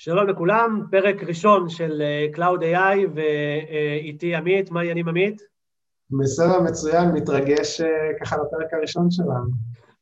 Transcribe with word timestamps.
שלום 0.00 0.28
לכולם, 0.28 0.82
פרק 0.90 1.22
ראשון 1.22 1.68
של 1.68 2.02
אה, 2.02 2.26
Cloud 2.34 2.60
AI 2.60 3.08
ואיתי 3.14 4.34
עמית, 4.34 4.70
מה 4.70 4.80
העניינים 4.80 5.08
עמית? 5.08 5.42
בסדר, 6.10 6.60
מצוין, 6.60 7.08
מתרגש 7.08 7.80
אה, 7.80 7.88
ככה 8.20 8.36
לפרק 8.36 8.74
הראשון 8.74 9.10
שלנו. 9.10 9.50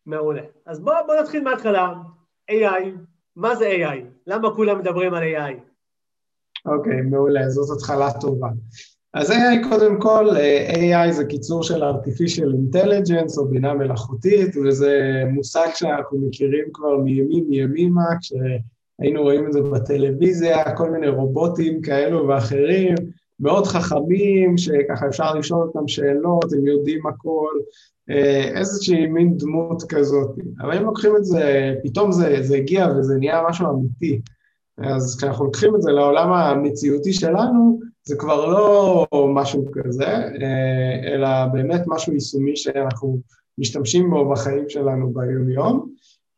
מעולה. 0.06 0.43
אז 0.67 0.80
בואו 0.80 1.06
בוא 1.06 1.14
נתחיל 1.21 1.45
מההתחלה. 1.45 1.93
AI, 2.51 2.85
מה 3.37 3.56
זה 3.56 3.69
AI? 3.69 4.04
למה 4.27 4.54
כולם 4.54 4.79
מדברים 4.79 5.15
על 5.15 5.22
AI? 5.22 5.61
אוקיי, 6.67 7.01
okay, 7.01 7.03
מעולה, 7.10 7.49
זאת 7.49 7.76
התחלה 7.76 8.08
טובה. 8.21 8.49
אז 9.15 9.31
AI, 9.31 9.69
קודם 9.69 10.01
כל, 10.01 10.26
אה, 10.37 11.06
AI 11.08 11.13
זה 11.13 11.24
קיצור 11.24 11.63
של 11.63 11.83
artificial 11.83 12.53
intelligence 12.53 13.38
או 13.38 13.49
בינה 13.49 13.74
מלאכותית, 13.74 14.56
וזה 14.56 15.22
מושג 15.33 15.69
שאנחנו 15.74 16.19
מכירים 16.19 16.65
כבר 16.73 16.97
מימים 16.97 17.45
מימימה, 17.48 18.06
כש... 18.20 18.33
היינו 18.98 19.23
רואים 19.23 19.47
את 19.47 19.52
זה 19.52 19.60
בטלוויזיה, 19.60 20.77
כל 20.77 20.91
מיני 20.91 21.09
רובוטים 21.09 21.83
כאלו 21.83 22.29
ואחרים, 22.29 22.95
מאוד 23.41 23.66
חכמים, 23.66 24.59
שככה 24.59 25.07
אפשר 25.09 25.34
לשאול 25.34 25.66
אותם 25.66 25.88
שאלות, 25.88 26.52
הם 26.52 26.66
יודעים 26.66 27.07
הכל, 27.07 27.52
אה, 28.11 28.59
איזושהי 28.59 29.07
מין 29.07 29.37
דמות 29.37 29.83
כזאת. 29.88 30.30
אבל 30.61 30.77
אם 30.77 30.83
לוקחים 30.85 31.16
את 31.16 31.24
זה, 31.24 31.74
פתאום 31.85 32.12
זה, 32.12 32.37
זה 32.43 32.57
הגיע 32.57 32.88
וזה 32.98 33.15
נהיה 33.19 33.43
משהו 33.48 33.66
אמיתי. 33.71 34.21
אז 34.79 35.16
כשאנחנו 35.19 35.45
לוקחים 35.45 35.77
את 35.77 35.83
זה 35.83 35.91
לעולם 35.91 36.33
המציאותי 36.33 37.13
שלנו, 37.13 37.80
זה 38.05 38.16
כבר 38.16 38.47
לא 38.47 39.07
משהו 39.35 39.65
כזה, 39.73 40.07
אה, 40.07 41.15
אלא 41.15 41.29
באמת 41.52 41.80
משהו 41.87 42.13
יישומי 42.13 42.57
שאנחנו 42.57 43.21
משתמשים 43.59 44.10
בו 44.10 44.30
בחיים 44.30 44.69
שלנו 44.69 45.13
ביום-יום. 45.13 45.91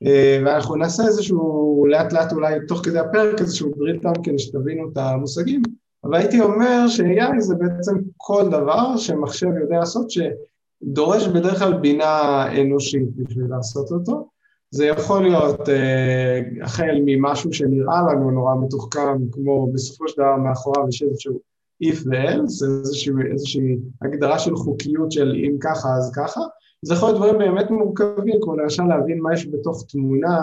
אה, 0.06 0.42
ואנחנו 0.44 0.76
נעשה 0.76 1.02
איזשהו, 1.06 1.86
לאט 1.88 2.12
לאט 2.12 2.32
אולי 2.32 2.54
תוך 2.68 2.80
כדי 2.84 2.98
הפרק, 2.98 3.40
איזשהו 3.40 3.74
דריל 3.76 3.98
טאון 3.98 4.22
כדי 4.22 4.38
שתבינו 4.38 4.90
את 4.92 4.96
המושגים, 4.96 5.62
אבל 6.04 6.14
הייתי 6.14 6.40
אומר 6.40 6.88
ש-AI 6.88 7.40
זה 7.40 7.54
בעצם 7.54 7.96
כל 8.16 8.48
דבר 8.48 8.96
שמחשב 8.96 9.48
יודע 9.60 9.78
לעשות, 9.78 10.06
שדורש 10.10 11.26
בדרך 11.26 11.58
כלל 11.58 11.78
בינה 11.78 12.44
אנושית 12.60 13.16
בשביל 13.16 13.46
לעשות 13.50 13.90
אותו. 13.90 14.28
זה 14.70 14.86
יכול 14.86 15.22
להיות 15.22 15.68
אה, 15.68 16.40
ממשהו 17.04 17.52
שנראה 17.52 18.02
לנו 18.02 18.30
נורא 18.30 18.54
מתוחכם, 18.54 19.16
כמו 19.32 19.72
בסופו 19.72 20.08
של 20.08 20.14
דבר 20.22 20.36
מאחוריו 20.36 20.88
יש 20.88 21.02
איזשהו 21.02 21.40
if 21.84 21.96
ו-else, 22.06 22.66
איזושהי, 22.66 23.12
איזושהי 23.32 23.76
הגדרה 24.02 24.38
של 24.38 24.56
חוקיות 24.56 25.12
של 25.12 25.34
אם 25.34 25.56
ככה 25.60 25.88
אז 25.96 26.12
ככה, 26.16 26.40
זה 26.82 26.94
יכול 26.94 27.08
להיות 27.08 27.18
דברים 27.18 27.38
באמת 27.38 27.70
מורכבים, 27.70 28.34
כמו 28.42 28.56
למשל 28.56 28.82
להבין 28.82 29.20
מה 29.20 29.34
יש 29.34 29.46
בתוך 29.46 29.84
תמונה 29.88 30.40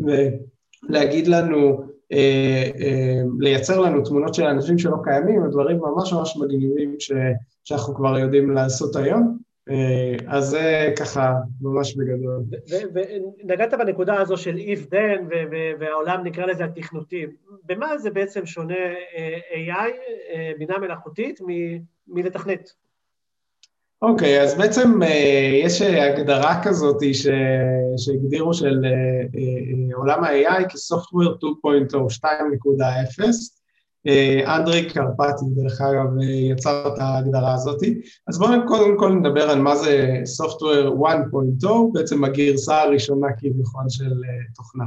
ולהגיד 0.00 1.26
לנו, 1.26 1.84
אה, 2.12 2.70
אה, 2.80 3.22
לייצר 3.38 3.80
לנו 3.80 4.04
תמונות 4.04 4.34
של 4.34 4.44
אנשים 4.44 4.78
שלא 4.78 4.96
קיימים, 5.04 5.50
דברים 5.50 5.78
ממש 5.78 6.12
ממש 6.12 6.36
מגניבים 6.36 6.96
ש, 6.98 7.12
שאנחנו 7.64 7.94
כבר 7.94 8.18
יודעים 8.18 8.50
לעשות 8.50 8.96
היום. 8.96 9.38
אה, 9.70 10.16
אז 10.26 10.48
זה 10.48 10.92
ככה 10.98 11.34
ממש 11.60 11.96
בגדול. 11.96 12.42
ונגעת 12.94 13.74
בנקודה 13.74 14.20
הזו 14.20 14.36
של 14.36 14.56
if 14.56 14.92
then 14.92 15.34
והעולם 15.80 16.24
נקרא 16.24 16.46
לזה 16.46 16.64
התכנותי. 16.64 17.26
במה 17.64 17.98
זה 17.98 18.10
בעצם 18.10 18.46
שונה 18.46 18.74
AI, 19.52 19.90
בינה 20.58 20.78
מלאכותית, 20.78 21.40
מלתכנת? 22.08 22.72
אוקיי, 24.02 24.42
אז 24.42 24.54
בעצם 24.54 25.02
אה, 25.02 25.60
יש 25.64 25.82
הגדרה 25.82 26.62
כזאת. 26.62 26.96
שהגדירו 27.96 28.54
של 28.54 28.84
אה, 28.84 28.90
אה, 28.90 29.96
עולם 29.96 30.24
ה-AI 30.24 30.64
כ-Software 30.68 31.36
2.0, 31.40 31.96
2.0. 32.10 33.22
אנדרי 34.46 34.88
קרפטי, 34.88 35.44
דרך 35.54 35.80
אגב, 35.80 36.06
יצר 36.50 36.88
את 36.94 36.98
ההגדרה 36.98 37.54
הזאת. 37.54 37.80
אז 38.28 38.38
בואו 38.38 38.66
קודם 38.66 38.98
כל 38.98 39.12
נדבר 39.12 39.50
על 39.50 39.58
מה 39.58 39.76
זה 39.76 40.22
Software 40.40 40.88
1.0, 41.64 41.68
בעצם 41.92 42.24
הגרסה 42.24 42.82
הראשונה 42.82 43.26
כביכול 43.38 43.84
של 43.88 44.12
תוכנה. 44.54 44.84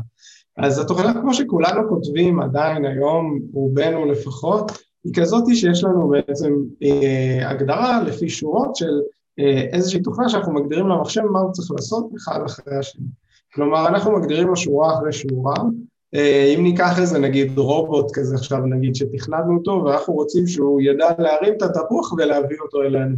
אז 0.58 0.80
התוכנה, 0.80 1.14
כמו 1.14 1.34
שכולנו 1.34 1.90
כותבים 1.90 2.40
עדיין 2.40 2.86
היום, 2.86 3.40
רובנו 3.54 4.06
לפחות, 4.06 4.72
היא 5.06 5.14
כזאת 5.14 5.44
שיש 5.56 5.84
לנו 5.84 6.10
בעצם 6.10 6.54
אה, 6.84 7.50
הגדרה 7.50 8.04
לפי 8.04 8.30
שורות 8.30 8.76
של 8.76 9.02
אה, 9.40 9.62
איזושהי 9.74 10.02
תוכנה 10.02 10.30
שאנחנו 10.30 10.54
מגדירים 10.54 10.88
למחשב 10.88 11.22
מה 11.22 11.40
הוא 11.40 11.52
צריך 11.52 11.72
לעשות 11.72 12.10
אחד 12.18 12.40
אחרי 12.46 12.76
השני. 12.76 13.06
כלומר, 13.54 13.88
אנחנו 13.88 14.12
מגדירים 14.12 14.48
לו 14.48 14.56
שורה 14.56 14.94
אחרי 14.94 15.14
שורה, 15.14 15.56
אה, 16.16 16.54
אם 16.56 16.64
ניקח 16.64 17.00
איזה 17.00 17.20
נגיד 17.20 17.58
רובוט 17.58 18.12
כזה 18.14 18.36
עכשיו 18.36 18.60
נגיד 18.66 18.96
שתכננו 18.96 19.58
אותו 19.58 19.84
ואנחנו 19.86 20.14
רוצים 20.14 20.48
שהוא 20.48 20.82
ידע 20.82 21.10
להרים 21.20 21.54
את 21.58 21.62
התפוח 21.62 22.14
ולהביא 22.14 22.58
אותו 22.66 22.82
אלינו. 22.82 23.16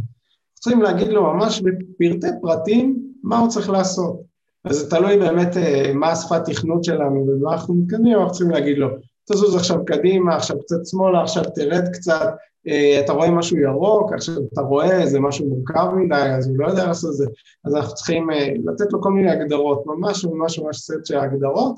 צריכים 0.54 0.82
להגיד 0.82 1.08
לו 1.08 1.22
ממש 1.22 1.60
בפרטי 1.60 2.26
פרטים 2.40 2.96
מה 3.22 3.38
הוא 3.38 3.48
צריך 3.48 3.70
לעשות. 3.70 4.20
אז 4.64 4.76
זה 4.76 4.90
תלוי 4.90 5.18
באמת 5.18 5.56
אה, 5.56 5.92
מה 5.94 6.12
השפת 6.12 6.44
תכנות 6.44 6.84
שלנו 6.84 7.26
ומה 7.28 7.52
אנחנו 7.52 7.74
מתקדמים, 7.74 8.18
אנחנו 8.18 8.32
צריכים 8.32 8.50
להגיד 8.50 8.78
לו 8.78 8.88
תזוז 9.32 9.56
עכשיו 9.56 9.84
קדימה, 9.84 10.36
עכשיו 10.36 10.60
קצת 10.60 10.86
שמאלה, 10.86 11.22
עכשיו 11.22 11.42
תרד 11.54 11.88
קצת, 11.92 12.34
אה, 12.68 13.00
אתה 13.04 13.12
רואה 13.12 13.30
משהו 13.30 13.56
ירוק, 13.56 14.12
עכשיו 14.12 14.34
אתה 14.52 14.60
רואה 14.60 15.00
איזה 15.00 15.20
משהו 15.20 15.48
מורכב 15.48 15.88
מדי, 15.96 16.14
אז 16.14 16.48
הוא 16.48 16.58
לא 16.58 16.68
יודע 16.68 16.86
לעשות 16.86 17.10
את 17.10 17.16
זה, 17.16 17.26
אז 17.64 17.74
אנחנו 17.74 17.94
צריכים 17.94 18.30
אה, 18.30 18.48
לתת 18.64 18.92
לו 18.92 19.02
כל 19.02 19.12
מיני 19.12 19.30
הגדרות, 19.30 19.86
ממש 19.86 20.24
ממש 20.24 20.58
ממש 20.58 20.78
סט 20.78 21.06
של 21.06 21.18
הגדרות, 21.18 21.74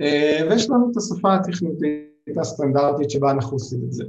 אה, 0.00 0.40
ויש 0.50 0.70
לנו 0.70 0.90
את 0.92 0.96
השפה 0.96 1.34
התכנותית 1.34 2.38
הסטנדרטית 2.40 3.10
שבה 3.10 3.30
אנחנו 3.30 3.52
עושים 3.52 3.80
את 3.86 3.92
זה. 3.92 4.04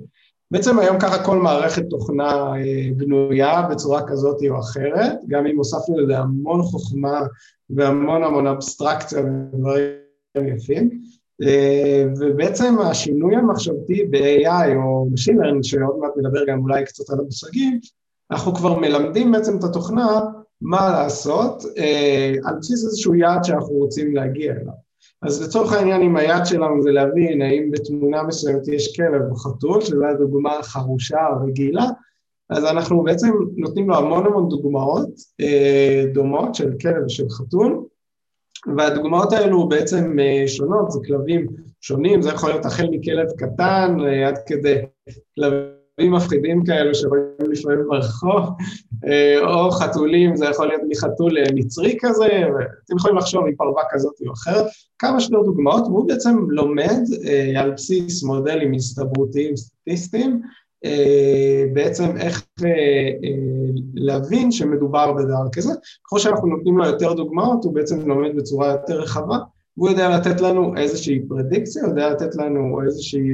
בעצם 0.52 0.80
היום 0.80 1.00
ככה 1.00 1.24
כל 1.24 1.38
מערכת 1.38 1.84
תוכנה 1.90 2.54
בנויה 2.98 3.62
בצורה 3.62 4.08
כזאת 4.08 4.38
או 4.50 4.60
אחרת, 4.60 5.18
גם 5.28 5.46
אם 5.46 5.58
הוספנו 5.58 6.00
לזה 6.00 6.18
המון 6.18 6.62
חוכמה 6.62 7.22
והמון 7.70 8.24
המון 8.24 8.48
אבסטרקציה 8.48 9.20
ודברים 9.20 10.56
יפים. 10.58 11.02
אה, 11.42 12.06
ובעצם 12.20 12.80
השינוי 12.80 13.36
המחשבתי 13.36 14.06
ב-AI 14.10 14.76
או 14.76 15.08
Machine 15.14 15.64
שעוד 15.64 15.98
מעט 16.00 16.12
נדבר 16.18 16.46
גם 16.48 16.60
אולי 16.60 16.86
קצת 16.86 17.10
על 17.10 17.20
המושגים, 17.20 17.80
אנחנו 18.32 18.56
כבר 18.56 18.80
מלמדים 18.80 19.32
בעצם 19.32 19.58
את 19.58 19.64
התוכנה 19.64 20.22
מה 20.62 20.90
לעשות 20.90 21.64
אה, 21.78 22.34
על 22.44 22.56
בסיס 22.60 22.86
איזשהו 22.86 23.16
יעד 23.16 23.44
שאנחנו 23.44 23.74
רוצים 23.74 24.16
להגיע 24.16 24.52
אליו. 24.52 24.74
אז 25.22 25.42
לצורך 25.42 25.74
העניין, 25.74 26.02
אם 26.02 26.18
היעד 26.18 26.46
שלנו 26.46 26.84
זה 26.84 26.92
להבין 26.92 27.42
האם 27.42 27.72
בתמונה 27.72 28.24
מסוימת 28.24 28.68
יש 28.68 28.96
כלב 28.96 29.22
או 29.30 29.36
חתול, 29.36 29.82
שזו 29.82 30.06
הדוגמה 30.06 30.64
חרושה 30.64 31.28
או 31.28 31.48
רגילה, 31.48 31.86
אז 32.50 32.66
אנחנו 32.66 33.04
בעצם 33.04 33.30
נותנים 33.58 33.90
לו 33.90 33.96
המון 33.96 34.26
המון 34.26 34.50
דוגמאות 34.50 35.10
אה, 35.42 36.06
דומות 36.14 36.56
של 36.56 36.72
כלב 36.82 37.06
ושל 37.06 37.30
חתול, 37.30 37.86
והדוגמאות 38.78 39.34
האלו 39.34 39.68
בעצם 39.70 40.20
אה, 40.20 40.48
שונות, 40.48 40.92
זה 40.92 41.00
כלבים 41.08 41.48
שונים, 41.82 42.22
זה 42.22 42.30
יכול 42.30 42.50
להיות 42.50 42.66
החל 42.66 42.88
מכלב 42.92 43.28
קטן 43.38 43.98
אה, 44.06 44.28
עד 44.28 44.38
כדי 44.46 44.76
כלבים 45.36 46.14
מפחידים 46.14 46.64
כאלו 46.66 46.96
שרואים 46.96 47.52
לפעמים 47.52 47.80
ברחוב, 47.90 48.50
אה, 49.08 49.40
או 49.40 49.72
חתולים, 49.72 50.36
זה 50.36 50.46
יכול 50.46 50.68
להיות 50.68 50.82
מחתול 50.90 51.38
מצרי 51.56 51.98
כזה, 52.02 52.28
ואתם 52.28 52.96
יכולים 52.98 53.18
לחשוב 53.18 53.46
מפרווה 53.46 53.84
כזאת 53.90 54.14
או 54.28 54.34
אחרת, 54.34 54.66
כמה 55.00 55.20
שיותר 55.20 55.42
דוגמאות, 55.44 55.84
והוא 55.88 56.08
בעצם 56.08 56.38
לומד 56.50 57.02
על 57.58 57.72
בסיס 57.72 58.24
מודלים 58.24 58.74
הסתברותיים 58.74 59.56
סטטיסטיים, 59.56 60.42
בעצם 61.74 62.18
איך 62.18 62.46
אה, 62.66 62.70
אה, 62.70 63.70
להבין 63.94 64.52
שמדובר 64.52 65.14
בדבר 65.14 65.50
כזה. 65.52 65.74
ככל 66.06 66.20
שאנחנו 66.20 66.48
נותנים 66.48 66.78
לו 66.78 66.86
יותר 66.86 67.14
דוגמאות, 67.14 67.64
הוא 67.64 67.74
בעצם 67.74 68.10
לומד 68.10 68.36
בצורה 68.36 68.68
יותר 68.72 69.02
רחבה, 69.02 69.38
והוא 69.78 69.90
יודע 69.90 70.10
לתת 70.10 70.42
לנו 70.42 70.78
איזושהי 70.78 71.20
פרדיקציה, 71.28 71.82
הוא 71.82 71.90
יודע 71.90 72.10
לתת 72.10 72.36
לנו 72.36 72.82
איזושהי 72.86 73.28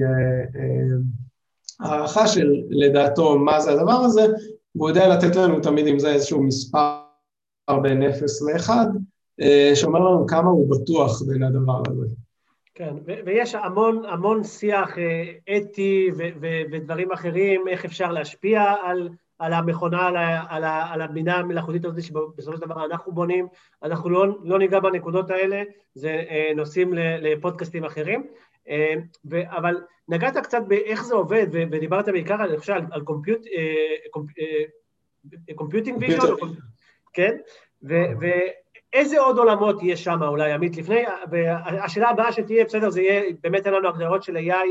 הערכה 1.79 2.27
של 2.27 2.51
לדעתו 2.69 3.39
מה 3.39 3.59
זה 3.59 3.71
הדבר 3.71 3.91
הזה, 3.91 4.25
והוא 4.75 4.89
יודע 4.89 5.07
לתת 5.07 5.35
לנו 5.35 5.59
תמיד 5.59 5.87
אם 5.87 5.99
זה 5.99 6.13
איזשהו 6.13 6.44
מספר 6.44 6.97
בין 7.81 8.03
0 8.03 8.41
ל-1, 8.41 8.69
שאומר 9.75 9.99
לנו 9.99 10.27
כמה 10.27 10.49
הוא 10.49 10.69
בטוח 10.69 11.21
בין 11.21 11.44
הדבר 11.44 11.81
הזה. 11.87 12.15
כן, 12.81 12.95
ויש 13.25 13.56
המון, 13.56 14.06
המון 14.06 14.44
שיח 14.44 14.98
אה, 14.98 15.57
אתי 15.57 16.10
ודברים 16.72 17.12
אחרים, 17.12 17.68
איך 17.68 17.86
אפשר 17.86 18.12
להשפיע 18.12 18.75
על, 18.83 19.10
על 19.39 19.54
המכונה, 19.54 20.07
על, 20.07 20.16
על, 20.50 20.63
על 20.63 21.01
הבינה 21.01 21.36
המלאכותית 21.36 21.86
הזאת 21.86 22.04
שבסופו 22.04 22.57
של 22.57 22.62
דבר 22.62 22.86
אנחנו 22.86 23.12
בונים, 23.12 23.48
אנחנו 23.83 24.10
לא, 24.10 24.28
לא 24.44 24.60
ניגע 24.60 24.80
בנקודות 24.80 25.30
האלה, 25.30 25.63
זה 25.94 26.24
אה, 26.30 26.51
נושאים 26.56 26.94
לפודקאסטים 26.94 27.86
אחרים, 27.86 28.28
אה, 28.69 28.94
ו, 29.30 29.42
אבל 29.57 29.81
נגעת 30.07 30.38
קצת 30.38 30.62
באיך 30.68 31.04
זה 31.04 31.16
עובד, 31.16 31.48
ודיברת 31.51 32.10
בעיקר, 32.10 32.44
אני 32.44 32.57
חושב, 32.57 32.81
על 32.92 33.01
computing 35.56 35.97
visual, 36.00 36.35
כן? 37.13 37.38
ו, 37.89 37.94
איזה 38.93 39.19
עוד 39.19 39.38
עולמות 39.38 39.79
יש 39.83 40.03
שם 40.03 40.23
אולי, 40.23 40.51
עמית, 40.51 40.77
לפני, 40.77 41.03
והשאלה 41.31 42.09
הבאה 42.09 42.31
שתהיה, 42.31 42.65
בסדר, 42.65 42.89
זה 42.89 43.01
יהיה, 43.01 43.23
באמת 43.43 43.65
אין 43.65 43.73
לנו 43.73 43.89
הגדרות 43.89 44.23
של 44.23 44.38
AI, 44.38 44.67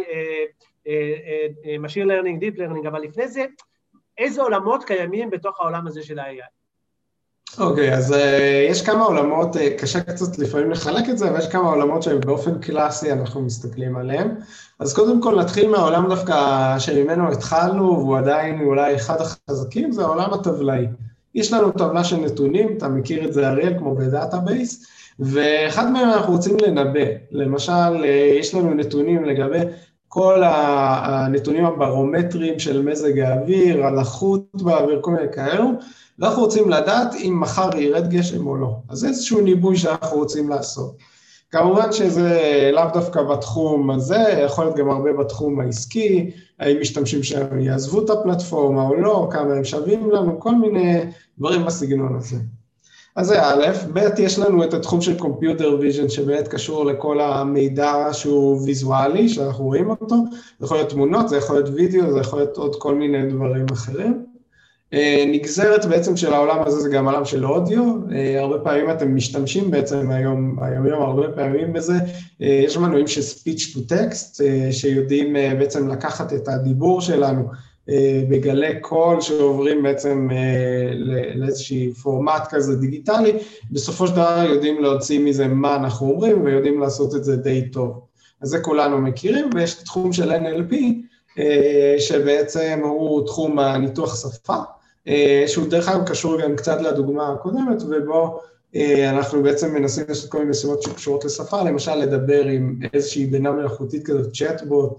Machine 1.84 2.06
Learning, 2.06 2.42
Deep 2.42 2.58
Learning, 2.58 2.88
אבל 2.88 3.00
לפני 3.00 3.28
זה, 3.28 3.44
איזה 4.18 4.42
עולמות 4.42 4.84
קיימים 4.84 5.30
בתוך 5.30 5.60
העולם 5.60 5.86
הזה 5.86 6.02
של 6.02 6.18
ה-AI? 6.18 6.60
אוקיי, 7.58 7.90
okay, 7.90 7.94
אז 7.94 8.12
uh, 8.12 8.16
יש 8.70 8.82
כמה 8.82 9.04
עולמות, 9.04 9.56
uh, 9.56 9.58
קשה 9.78 10.00
קצת 10.00 10.38
לפעמים 10.38 10.70
לחלק 10.70 11.08
את 11.10 11.18
זה, 11.18 11.28
אבל 11.28 11.38
יש 11.38 11.48
כמה 11.48 11.68
עולמות 11.68 12.02
שבאופן 12.02 12.58
קלאסי 12.58 13.12
אנחנו 13.12 13.42
מסתכלים 13.42 13.96
עליהם. 13.96 14.34
אז 14.78 14.94
קודם 14.94 15.22
כל 15.22 15.40
נתחיל 15.40 15.70
מהעולם 15.70 16.08
דווקא 16.08 16.34
שממנו 16.78 17.32
התחלנו, 17.32 17.82
והוא 17.82 18.18
עדיין 18.18 18.60
אולי 18.60 18.96
אחד 18.96 19.20
החזקים, 19.20 19.92
זה 19.92 20.02
העולם 20.02 20.32
הטבלאי. 20.32 20.86
יש 21.34 21.52
לנו 21.52 21.70
טבלה 21.70 22.04
של 22.04 22.16
נתונים, 22.16 22.76
אתה 22.76 22.88
מכיר 22.88 23.24
את 23.24 23.32
זה 23.32 23.48
אריאל 23.48 23.78
כמו 23.78 23.94
ב 23.94 24.03
database, 24.03 24.86
ואחד 25.18 25.90
מהם 25.90 26.08
אנחנו 26.08 26.32
רוצים 26.32 26.56
לנבא. 26.62 27.04
למשל, 27.30 28.04
אה, 28.04 28.36
יש 28.38 28.54
לנו 28.54 28.74
נתונים 28.74 29.24
לגבי 29.24 29.60
כל 30.08 30.42
הנתונים 30.44 31.64
הברומטריים 31.64 32.58
של 32.58 32.82
מזג 32.82 33.18
האוויר, 33.18 33.86
הלחות 33.86 34.62
באוויר, 34.62 34.98
כל 35.00 35.10
מיני 35.10 35.32
כאלו, 35.32 35.70
ואנחנו 36.18 36.42
רוצים 36.42 36.70
לדעת 36.70 37.14
אם 37.14 37.40
מחר 37.40 37.76
ירד 37.76 38.10
גשם 38.10 38.46
או 38.46 38.56
לא. 38.56 38.76
אז 38.88 38.98
זה 38.98 39.08
איזשהו 39.08 39.40
ניבוי 39.40 39.76
שאנחנו 39.76 40.16
רוצים 40.16 40.48
לעשות. 40.48 40.96
כמובן 41.50 41.92
שזה 41.92 42.70
לאו 42.72 42.84
דווקא 42.92 43.22
בתחום 43.22 43.90
הזה, 43.90 44.42
יכול 44.44 44.64
להיות 44.64 44.76
גם 44.76 44.90
הרבה 44.90 45.12
בתחום 45.12 45.60
העסקי, 45.60 46.30
האם 46.58 46.80
משתמשים 46.80 47.22
שם 47.22 47.58
יעזבו 47.60 48.04
את 48.04 48.10
הפלטפורמה 48.10 48.82
או 48.82 48.94
לא, 48.94 49.28
כמה 49.30 49.54
הם 49.54 49.64
שווים 49.64 50.10
לנו, 50.10 50.40
כל 50.40 50.54
מיני 50.54 51.00
דברים 51.38 51.64
בסגנון 51.64 52.16
הזה. 52.16 52.36
אז 53.16 53.26
זה 53.26 53.42
א', 53.42 53.66
ב', 53.92 53.98
יש 54.18 54.38
לנו 54.38 54.64
את 54.64 54.74
התחום 54.74 55.00
של 55.00 55.18
Computer 55.18 55.62
Vision 55.80 56.08
שבאמת 56.08 56.48
קשור 56.48 56.84
לכל 56.84 57.20
המידע 57.20 58.08
שהוא 58.12 58.62
ויזואלי, 58.64 59.28
שאנחנו 59.28 59.64
רואים 59.64 59.90
אותו, 59.90 60.16
זה 60.58 60.64
יכול 60.64 60.76
להיות 60.76 60.90
תמונות, 60.90 61.28
זה 61.28 61.36
יכול 61.36 61.56
להיות 61.56 61.68
וידאו, 61.74 62.12
זה 62.12 62.20
יכול 62.20 62.38
להיות 62.38 62.56
עוד 62.56 62.76
כל 62.76 62.94
מיני 62.94 63.30
דברים 63.30 63.66
אחרים. 63.72 64.29
אה, 64.94 65.24
נגזרת 65.26 65.84
בעצם 65.84 66.16
של 66.16 66.32
העולם 66.32 66.62
הזה 66.66 66.80
זה 66.80 66.88
גם 66.88 67.08
עולם 67.08 67.24
של 67.24 67.46
אודיו, 67.46 67.94
אה, 68.12 68.40
הרבה 68.40 68.58
פעמים 68.58 68.90
אתם 68.90 69.14
משתמשים 69.14 69.70
בעצם 69.70 70.10
היום, 70.10 70.56
היום 70.62 70.86
היום 70.86 71.02
הרבה 71.02 71.28
פעמים 71.28 71.72
בזה, 71.72 71.94
אה, 72.42 72.62
יש 72.64 72.76
מנועים 72.76 73.06
של 73.06 73.20
speech 73.20 73.76
to 73.76 73.92
text 73.92 74.42
שיודעים 74.70 75.36
בעצם 75.58 75.88
לקחת 75.88 76.32
את 76.32 76.48
הדיבור 76.48 77.00
שלנו 77.00 77.48
בגלי 78.28 78.80
קול 78.80 79.20
שעוברים 79.20 79.82
בעצם 79.82 80.28
לאיזשהי 81.34 81.92
פורמט 81.92 82.42
כזה 82.50 82.76
דיגיטלי, 82.76 83.32
בסופו 83.70 84.06
של 84.06 84.12
דבר 84.12 84.44
יודעים 84.48 84.82
להוציא 84.82 85.20
מזה 85.20 85.48
מה 85.48 85.76
אנחנו 85.76 86.10
אומרים 86.10 86.44
ויודעים 86.44 86.80
לעשות 86.80 87.14
את 87.14 87.24
זה 87.24 87.36
די 87.36 87.68
טוב. 87.68 88.00
אז 88.40 88.48
זה 88.48 88.60
כולנו 88.60 88.98
מכירים, 88.98 89.50
ויש 89.54 89.74
את 89.74 89.80
התחום 89.80 90.12
של 90.12 90.32
NLP, 90.32 90.74
שבעצם 91.98 92.80
הוא 92.84 93.26
תחום 93.26 93.58
הניתוח 93.58 94.16
שפה. 94.16 94.56
אה, 95.08 95.44
שהוא 95.46 95.68
דרך 95.68 95.88
אגב 95.88 96.08
קשור 96.08 96.40
גם 96.40 96.56
קצת 96.56 96.80
לדוגמה 96.80 97.28
הקודמת, 97.28 97.82
ובו 97.82 98.40
אה, 98.76 99.10
אנחנו 99.10 99.42
בעצם 99.42 99.74
מנסים 99.74 100.04
לעשות 100.08 100.30
כל 100.30 100.38
מיני 100.38 100.50
משימות 100.50 100.82
שקשורות 100.82 101.24
לשפה, 101.24 101.62
למשל 101.62 101.94
לדבר 101.94 102.44
עם 102.44 102.78
איזושהי 102.94 103.26
בינה 103.26 103.52
מלאכותית 103.52 104.06
כזאת, 104.06 104.32
צ'טבוט 104.32 104.92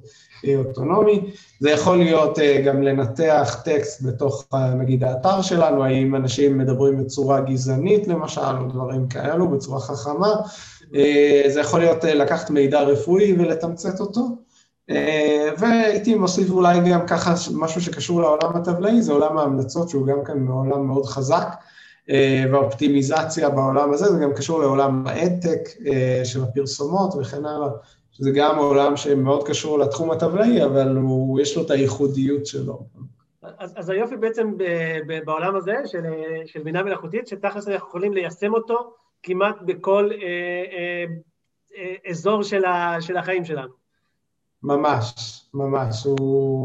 אה, 0.48 0.56
אוטונומי, 0.56 1.32
זה 1.60 1.72
יכול 1.72 1.98
להיות 1.98 2.40
גם 2.66 2.84
לנתח 2.84 3.62
טקסט 3.66 4.02
בתוך 4.02 4.48
נגיד 4.78 5.04
האתר 5.04 5.42
שלנו, 5.42 5.84
האם 5.84 6.16
אנשים 6.16 6.58
מדברים 6.58 7.04
בצורה 7.04 7.42
גזענית 7.42 8.08
למשל, 8.08 8.42
או 8.62 8.68
דברים 8.68 9.08
כאלו, 9.08 9.48
בצורה 9.48 9.80
חכמה, 9.80 10.36
זה 11.48 11.60
יכול 11.60 11.80
להיות 11.80 12.04
לקחת 12.04 12.50
מידע 12.50 12.82
רפואי 12.82 13.34
ולתמצת 13.34 14.00
אותו. 14.00 14.28
אה, 14.92 15.50
והייתי 15.58 16.16
מוסיף 16.16 16.50
אולי 16.50 16.80
גם 16.92 17.08
ככה 17.08 17.34
משהו 17.56 17.82
שקשור 17.82 18.22
לעולם 18.22 18.56
הטבלאי, 18.56 19.02
זה 19.02 19.14
עולם 19.14 19.38
ההמלצות 19.38 19.90
שהוא 19.90 20.08
גם 20.08 20.24
כאן 20.26 20.40
מעולם 20.40 20.88
מאוד 20.88 21.06
חזק, 21.06 21.48
אה, 22.10 22.44
והאופטימיזציה 22.52 23.50
בעולם 23.50 23.94
הזה, 23.94 24.06
זה 24.06 24.20
גם 24.20 24.34
קשור 24.34 24.60
לעולם 24.60 25.04
האדטק 25.08 25.70
אה, 25.88 26.22
של 26.26 26.44
הפרסומות 26.44 27.14
וכן 27.20 27.46
הלאה, 27.46 27.70
שזה 28.12 28.32
גם 28.32 28.58
עולם 28.58 28.98
שמאוד 28.98 29.48
קשור 29.48 29.80
לתחום 29.80 30.12
הטבלאי, 30.12 30.66
אבל 30.66 30.98
הוא, 30.98 31.40
יש 31.42 31.58
לו 31.58 31.66
את 31.66 31.72
הייחודיות 31.72 32.46
שלו. 32.46 32.80
אז, 33.60 33.74
אז 33.76 33.90
היופי 33.90 34.18
בעצם 34.18 34.58
ב, 34.58 34.64
ב, 35.08 35.20
בעולם 35.26 35.56
הזה 35.56 35.74
של, 35.86 36.02
של 36.46 36.64
בינה 36.64 36.84
מלאכותית, 36.84 37.28
שתכלס 37.28 37.68
אנחנו 37.68 37.88
יכולים 37.88 38.14
ליישם 38.14 38.54
אותו 38.54 38.94
כמעט 39.24 39.56
בכל 39.66 40.10
אה, 40.12 40.28
אה, 40.78 41.06
אה, 41.78 42.10
אזור 42.10 42.44
של, 42.44 42.66
ה, 42.66 43.02
של 43.02 43.18
החיים 43.18 43.46
שלנו. 43.46 43.81
ממש, 44.64 45.42
ממש. 45.54 46.04
הוא, 46.06 46.18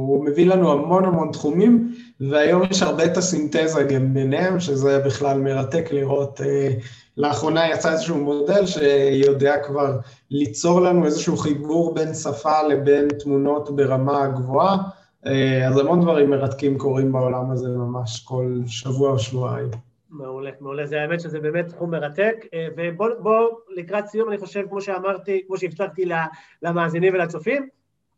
הוא 0.08 0.24
מביא 0.24 0.46
לנו 0.46 0.72
המון 0.72 1.04
המון 1.04 1.32
תחומים, 1.32 1.94
והיום 2.20 2.62
יש 2.70 2.82
הרבה 2.82 3.04
את 3.04 3.16
הסינתזה 3.16 3.82
גם 3.82 4.14
ביניהם, 4.14 4.60
שזה 4.60 4.98
בכלל 4.98 5.40
מרתק 5.40 5.92
לראות. 5.92 6.40
אה, 6.40 6.68
לאחרונה 7.16 7.70
יצא 7.70 7.92
איזשהו 7.92 8.16
מודל 8.16 8.66
שיודע 8.66 9.54
כבר 9.62 9.98
ליצור 10.30 10.80
לנו 10.80 11.04
איזשהו 11.04 11.36
חיבור 11.36 11.94
בין 11.94 12.14
שפה 12.14 12.62
לבין 12.62 13.08
תמונות 13.08 13.76
ברמה 13.76 14.26
גבוהה, 14.26 14.76
אה, 15.26 15.68
אז 15.68 15.78
המון 15.78 16.00
דברים 16.00 16.30
מרתקים 16.30 16.78
קורים 16.78 17.12
בעולם 17.12 17.50
הזה 17.50 17.68
ממש 17.68 18.24
כל 18.24 18.60
שבוע 18.66 19.10
או 19.10 19.18
שבועיים. 19.18 19.68
מעולה, 20.10 20.50
מעולה. 20.60 20.86
זה 20.86 21.00
האמת 21.00 21.20
שזה 21.20 21.40
באמת 21.40 21.68
תחום 21.68 21.90
מרתק. 21.90 22.34
אה, 22.54 22.68
ובואו 22.76 23.46
לקראת 23.76 24.06
סיום, 24.06 24.28
אני 24.28 24.38
חושב, 24.38 24.62
כמו 24.68 24.80
שאמרתי, 24.80 25.42
כמו 25.46 25.56
שהבטחתי 25.56 26.04
למאזינים 26.62 27.14
ולצופים, 27.14 27.68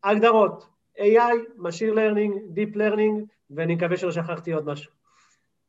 הגדרות, 0.05 0.67
AI, 0.99 1.63
Machine 1.63 1.95
Learning, 1.95 2.57
Deep 2.57 2.77
Learning, 2.77 3.27
ואני 3.51 3.75
מקווה 3.75 3.97
שלא 3.97 4.13
שכחתי 4.13 4.53
עוד 4.53 4.67
משהו. 4.67 4.91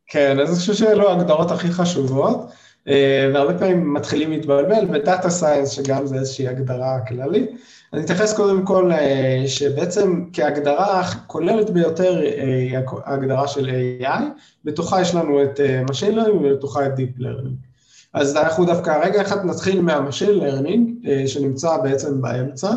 כן, 0.08 0.40
אז 0.40 0.50
אני 0.50 0.58
חושב 0.58 0.74
שאלו 0.74 1.10
ההגדרות 1.10 1.52
הכי 1.52 1.72
חשובות, 1.72 2.40
אה, 2.88 3.32
והרבה 3.34 3.60
פעמים 3.60 3.94
מתחילים 3.94 4.32
להתבלבל, 4.32 4.86
ודאטה 4.92 5.30
סיינס, 5.30 5.70
שגם 5.70 6.08
זה 6.08 6.16
איזושהי 6.16 6.48
הגדרה 6.48 7.00
כללית. 7.08 7.50
אני 7.94 8.02
אתייחס 8.02 8.34
קודם 8.34 8.66
כל 8.66 8.92
אה, 8.92 9.44
שבעצם 9.48 10.26
כהגדרה 10.34 11.04
כוללת 11.28 11.70
ביותר 11.70 12.22
אה, 12.22 12.44
היא 12.44 12.78
ההגדרה 13.06 13.48
של 13.48 13.70
AI, 14.02 14.22
בתוכה 14.66 15.02
יש 15.02 15.16
לנו 15.16 15.44
את 15.44 15.60
Machine 15.90 16.16
Learning 16.16 16.36
ובתוכה 16.36 16.86
את 16.86 16.92
Deep 16.98 17.22
Learning. 17.22 17.70
אז 18.14 18.36
אנחנו 18.36 18.66
דווקא 18.66 19.00
רגע 19.04 19.22
אחד 19.22 19.46
נתחיל 19.46 19.82
מה-Machine 19.82 20.42
Learning, 20.42 21.08
שנמצא 21.28 21.78
בעצם 21.78 22.22
באמצע. 22.22 22.70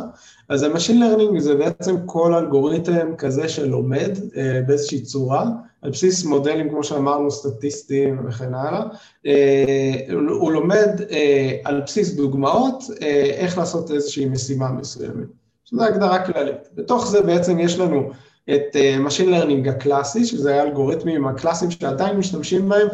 אז 0.52 0.62
ה-Machine 0.62 1.00
Learning 1.02 1.38
זה 1.40 1.54
בעצם 1.54 1.96
כל 2.06 2.34
אלגוריתם 2.34 3.16
כזה 3.18 3.48
שלומד 3.48 4.10
אה, 4.36 4.60
באיזושהי 4.66 5.00
צורה, 5.00 5.46
על 5.82 5.90
בסיס 5.90 6.24
מודלים, 6.24 6.68
כמו 6.68 6.84
שאמרנו, 6.84 7.30
סטטיסטיים 7.30 8.26
וכן 8.28 8.54
הלאה. 8.54 8.82
אה, 9.26 10.04
הוא 10.14 10.52
לומד 10.52 11.00
אה, 11.10 11.56
על 11.64 11.80
בסיס 11.80 12.14
דוגמאות 12.14 12.82
אה, 13.02 13.24
איך 13.36 13.58
לעשות 13.58 13.90
איזושהי 13.90 14.24
משימה 14.24 14.72
מסוימת. 14.72 15.26
שזו 15.64 15.84
הגדרה 15.84 16.26
כללית. 16.26 16.68
בתוך 16.74 17.06
זה 17.06 17.22
בעצם 17.22 17.58
יש 17.58 17.78
לנו 17.78 18.10
את 18.44 18.76
אה, 18.76 18.96
Machine 19.06 19.28
Learning 19.28 19.70
הקלאסי, 19.70 20.24
שזה 20.24 20.60
האלגוריתמים 20.60 21.26
הקלאסיים 21.26 21.70
שעדיין 21.70 22.16
משתמשים 22.16 22.68
בהם 22.68 22.88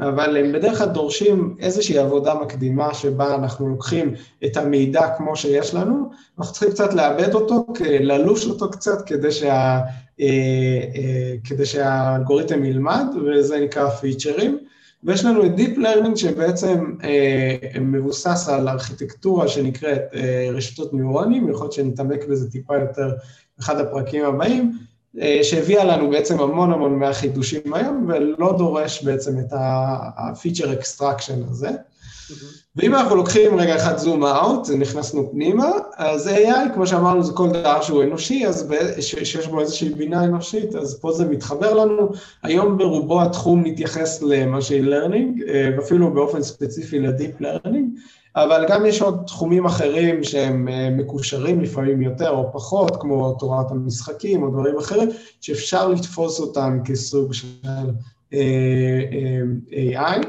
אבל 0.00 0.36
הם 0.36 0.52
בדרך 0.52 0.78
כלל 0.78 0.88
דורשים 0.88 1.56
איזושהי 1.60 1.98
עבודה 1.98 2.34
מקדימה 2.34 2.94
שבה 2.94 3.34
אנחנו 3.34 3.68
לוקחים 3.68 4.14
את 4.44 4.56
המידע 4.56 5.08
כמו 5.16 5.36
שיש 5.36 5.74
לנו, 5.74 6.10
אנחנו 6.38 6.52
צריכים 6.52 6.70
קצת 6.70 6.94
לעבד 6.94 7.34
אותו, 7.34 7.66
ללוש 7.80 8.46
אותו 8.46 8.70
קצת 8.70 9.06
כדי, 9.06 9.32
שה, 9.32 9.80
אה, 10.20 10.26
אה, 10.94 11.34
כדי 11.44 11.66
שהאלגוריתם 11.66 12.64
ילמד, 12.64 13.06
וזה 13.26 13.60
נקרא 13.60 13.90
פיצ'רים. 13.90 14.58
ויש 15.04 15.24
לנו 15.24 15.46
את 15.46 15.50
Deep 15.56 15.78
Learning 15.78 16.16
שבעצם 16.16 16.94
אה, 17.04 17.80
מבוסס 17.80 18.48
על 18.48 18.68
ארכיטקטורה 18.68 19.48
שנקראת 19.48 20.02
רשתות 20.52 20.94
ניורונים, 20.94 21.48
יכול 21.50 21.64
להיות 21.64 21.72
שנתעמק 21.72 22.24
בזה 22.28 22.50
טיפה 22.50 22.76
יותר 22.76 23.10
באחד 23.58 23.80
הפרקים 23.80 24.24
הבאים, 24.24 24.72
אה, 24.72 24.91
שהביאה 25.42 25.84
לנו 25.84 26.10
בעצם 26.10 26.40
המון 26.40 26.72
המון 26.72 26.98
מהחידושים 26.98 27.74
היום, 27.74 28.06
ולא 28.08 28.54
דורש 28.58 29.04
בעצם 29.04 29.38
את 29.38 29.52
ה-feature 29.52 30.80
extraction 30.80 31.50
הזה. 31.50 31.70
ואם 32.76 32.94
אנחנו 32.94 33.16
לוקחים 33.16 33.60
רגע 33.60 33.76
אחד 33.76 33.96
זום 33.98 34.24
אאוט, 34.24 34.70
נכנסנו 34.70 35.30
פנימה, 35.30 35.70
אז 35.96 36.28
AI, 36.28 36.74
כמו 36.74 36.86
שאמרנו, 36.86 37.22
זה 37.22 37.32
כל 37.32 37.48
דבר 37.50 37.82
שהוא 37.82 38.02
אנושי, 38.02 38.46
אז 38.46 38.72
שיש 39.00 39.46
בו 39.46 39.60
איזושהי 39.60 39.88
בינה 39.88 40.24
אנושית, 40.24 40.74
אז 40.74 40.98
פה 41.00 41.12
זה 41.12 41.24
מתחבר 41.24 41.74
לנו. 41.74 42.08
היום 42.42 42.78
ברובו 42.78 43.22
התחום 43.22 43.62
מתייחס 43.62 44.22
ל-Machine 44.22 44.86
Learning, 44.86 45.48
אה, 45.48 45.70
ואפילו 45.76 46.14
באופן 46.14 46.42
ספציפי 46.42 46.98
ל-Deep 46.98 47.42
Learning, 47.42 47.81
אבל 48.36 48.64
גם 48.68 48.86
יש 48.86 49.02
עוד 49.02 49.22
תחומים 49.26 49.66
אחרים 49.66 50.24
שהם 50.24 50.68
אה, 50.68 50.90
מקושרים 50.90 51.60
לפעמים 51.60 52.02
יותר 52.02 52.30
או 52.30 52.52
פחות, 52.52 52.96
כמו 53.00 53.32
תורת 53.32 53.70
המשחקים 53.70 54.42
או 54.42 54.50
דברים 54.50 54.78
אחרים, 54.78 55.08
שאפשר 55.40 55.88
לתפוס 55.88 56.40
אותם 56.40 56.78
כסוג 56.84 57.32
של 57.32 57.46
AI, 59.72 60.26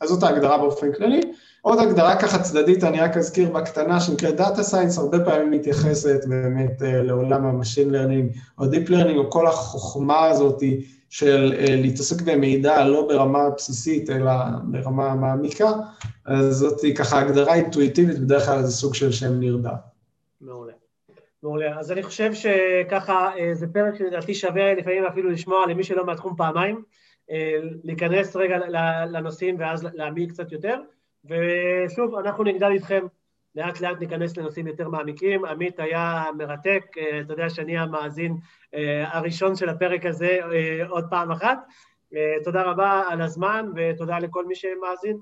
אז 0.00 0.08
זאת 0.08 0.22
ההגדרה 0.22 0.58
באופן 0.58 0.92
כללי. 0.92 1.20
עוד 1.62 1.78
הגדרה 1.78 2.16
ככה 2.16 2.38
צדדית, 2.38 2.84
אני 2.84 3.00
רק 3.00 3.16
אזכיר 3.16 3.50
בקטנה, 3.50 4.00
שנקראת 4.00 4.40
Data 4.40 4.60
Science, 4.72 5.00
הרבה 5.00 5.24
פעמים 5.24 5.50
מתייחסת 5.50 6.20
באמת 6.28 6.82
לעולם 6.82 7.46
ה-Machine 7.46 7.92
Learning 7.92 8.38
או 8.58 8.64
Deep 8.64 8.88
Learning, 8.88 9.16
או 9.16 9.30
כל 9.30 9.46
החוכמה 9.46 10.24
הזאת 10.24 10.62
של 11.10 11.54
להתעסק 11.68 12.22
במידע 12.22 12.84
לא 12.84 13.08
ברמה 13.08 13.50
בסיסית, 13.56 14.10
אלא 14.10 14.32
ברמה 14.62 15.14
מעמיקה, 15.14 15.70
אז 16.24 16.56
זאת 16.56 16.80
ככה 16.98 17.20
הגדרה 17.20 17.54
אינטואיטיבית, 17.54 18.18
בדרך 18.18 18.46
כלל 18.46 18.62
זה 18.62 18.72
סוג 18.72 18.94
של 18.94 19.12
שם 19.12 19.40
נרדף. 19.40 19.70
מעולה. 20.40 20.72
מעולה. 21.42 21.78
אז 21.78 21.92
אני 21.92 22.02
חושב 22.02 22.30
שככה, 22.34 23.30
זה 23.52 23.66
פרק 23.66 23.94
שלדעתי 23.98 24.34
שווה 24.34 24.74
לפעמים 24.74 25.04
אפילו 25.04 25.30
לשמוע 25.30 25.66
למי 25.66 25.84
שלא 25.84 26.06
מהתחום 26.06 26.36
פעמיים, 26.36 26.82
להיכנס 27.84 28.36
רגע 28.36 28.58
לנושאים 29.06 29.56
ואז 29.58 29.86
להעמיק 29.94 30.30
קצת 30.30 30.52
יותר. 30.52 30.76
ושוב, 31.24 32.14
אנחנו 32.14 32.44
נגדל 32.44 32.70
איתכם, 32.70 33.06
לאט 33.54 33.80
לאט 33.80 34.00
ניכנס 34.00 34.36
לנושאים 34.36 34.66
יותר 34.66 34.88
מעמיקים. 34.88 35.44
עמית 35.44 35.80
היה 35.80 36.24
מרתק, 36.38 36.84
אתה 37.20 37.32
יודע 37.32 37.50
שאני 37.50 37.78
המאזין 37.78 38.36
הראשון 39.04 39.56
של 39.56 39.68
הפרק 39.68 40.06
הזה 40.06 40.38
עוד 40.88 41.04
פעם 41.10 41.30
אחת. 41.30 41.58
תודה 42.44 42.62
רבה 42.62 43.02
על 43.08 43.22
הזמן, 43.22 43.66
ותודה 43.76 44.18
לכל 44.18 44.46
מי 44.46 44.54
שמאזין 44.54 45.18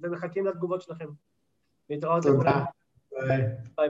ומחכים 0.00 0.46
לתגובות 0.46 0.82
שלכם. 0.82 1.06
להתראות 1.90 2.24
לכולם. 2.24 2.60
ביי 3.12 3.42
ביי. 3.76 3.88